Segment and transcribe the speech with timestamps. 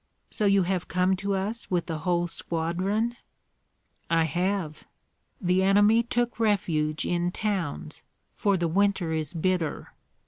[0.31, 3.17] "So you have come to us with the whole squadron?"
[4.09, 4.85] "I have.
[5.39, 8.01] The enemy took refuge in towns,
[8.33, 9.93] for the winter is bitter.